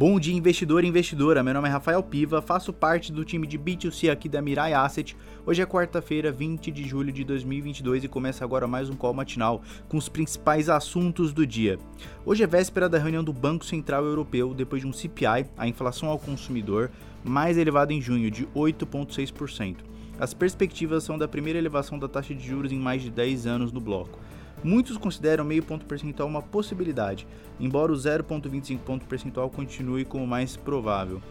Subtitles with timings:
[0.00, 1.42] Bom dia, investidor e investidora.
[1.42, 5.14] Meu nome é Rafael Piva, faço parte do time de B2C aqui da Mirai Asset.
[5.44, 9.60] Hoje é quarta-feira, 20 de julho de 2022 e começa agora mais um call matinal
[9.90, 11.78] com os principais assuntos do dia.
[12.24, 16.08] Hoje é véspera da reunião do Banco Central Europeu depois de um CPI, a inflação
[16.08, 16.90] ao consumidor,
[17.22, 19.76] mais elevada em junho, de 8,6%.
[20.18, 23.70] As perspectivas são da primeira elevação da taxa de juros em mais de 10 anos
[23.70, 24.18] no bloco.
[24.62, 27.26] Muitos consideram meio ponto percentual uma possibilidade,
[27.58, 31.22] embora o 0,25 ponto percentual continue como mais provável.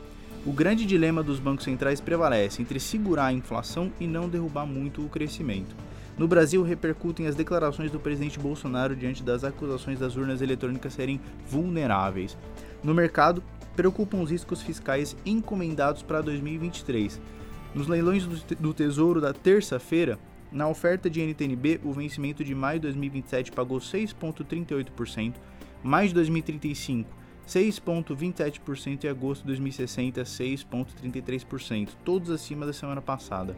[0.46, 5.06] O grande dilema dos bancos centrais prevalece entre segurar a inflação e não derrubar muito
[5.06, 5.76] o crescimento.
[6.18, 11.20] No Brasil, repercutem as declarações do presidente Bolsonaro diante das acusações das urnas eletrônicas serem
[11.48, 12.38] vulneráveis.
[12.84, 13.44] No mercado,
[13.76, 17.22] preocupam os riscos fiscais encomendados para 2023.
[17.76, 20.18] Nos leilões do Tesouro da terça-feira,
[20.52, 25.36] na oferta de NTNB, o vencimento de maio de 2027 pagou 6,38%,
[25.84, 33.58] maio de 2035 6,27% e agosto de 2060 6,33%, todos acima da semana passada.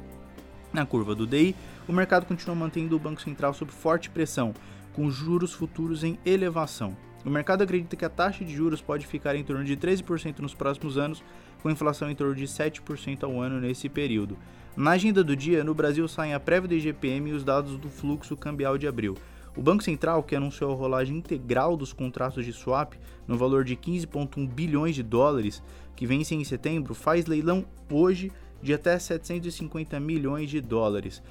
[0.71, 1.53] Na curva do DI,
[1.89, 4.53] o mercado continua mantendo o Banco Central sob forte pressão,
[4.93, 6.95] com juros futuros em elevação.
[7.23, 10.55] O mercado acredita que a taxa de juros pode ficar em torno de 13% nos
[10.55, 11.23] próximos anos,
[11.61, 14.37] com inflação em torno de 7% ao ano nesse período.
[14.75, 17.89] Na agenda do dia, no Brasil saem a prévia do IGPM e os dados do
[17.89, 19.15] fluxo cambial de abril.
[19.55, 22.93] O Banco Central, que anunciou a rolagem integral dos contratos de swap
[23.27, 25.61] no valor de 15,1 bilhões de dólares,
[25.95, 28.31] que vencem em setembro, faz leilão hoje
[28.63, 31.21] de até 750 milhões de dólares.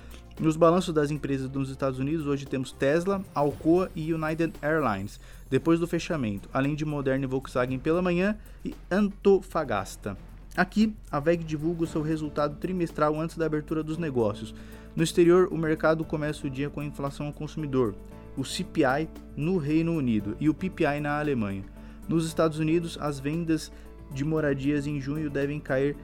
[0.41, 5.78] Nos balanços das empresas dos Estados Unidos, hoje temos Tesla, Alcoa e United Airlines, depois
[5.78, 10.16] do fechamento, além de Moderna e Volkswagen pela manhã e Antofagasta.
[10.56, 14.55] Aqui, a VEG divulga o seu resultado trimestral antes da abertura dos negócios.
[14.96, 17.94] No exterior, o mercado começa o dia com a inflação ao consumidor,
[18.34, 21.64] o CPI no Reino Unido e o PPI na Alemanha.
[22.08, 23.70] Nos Estados Unidos, as vendas
[24.11, 25.94] de moradias em junho devem cair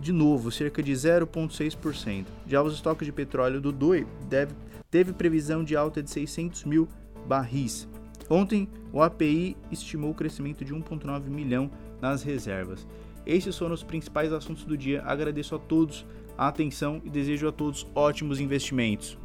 [0.00, 2.26] de novo, cerca de 0,6%.
[2.46, 4.54] Já os estoques de petróleo do DOI deve,
[4.90, 6.88] teve previsão de alta de 600 mil
[7.26, 7.88] barris.
[8.28, 12.86] Ontem, o API estimou o crescimento de 1,9 milhão nas reservas.
[13.26, 15.02] Esses foram os principais assuntos do dia.
[15.02, 16.04] Agradeço a todos
[16.36, 19.18] a atenção e desejo a todos ótimos investimentos.